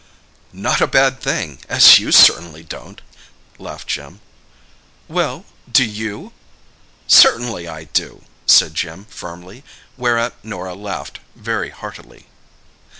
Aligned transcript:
"Not 0.51 0.81
a 0.81 0.87
bad 0.87 1.19
thing, 1.21 1.59
as 1.69 1.99
you 1.99 2.11
certainly 2.11 2.63
don't," 2.63 3.03
laughed 3.59 3.87
Jim. 3.87 4.19
"Well—do 5.07 5.83
you?" 5.85 6.33
"Certainly 7.05 7.67
I 7.67 7.83
do," 7.83 8.23
said 8.47 8.73
Jim 8.73 9.05
firmly, 9.11 9.63
whereat 9.97 10.33
Norah 10.43 10.73
laughed 10.73 11.19
very 11.35 11.69
heartily. 11.69 12.25